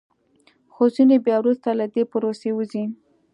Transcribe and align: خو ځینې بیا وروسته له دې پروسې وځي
خو 0.73 0.83
ځینې 0.95 1.17
بیا 1.25 1.37
وروسته 1.41 1.69
له 1.79 1.85
دې 1.93 2.03
پروسې 2.11 2.49
وځي 2.53 2.83